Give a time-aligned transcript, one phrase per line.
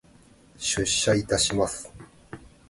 [0.57, 1.93] 出社いたします。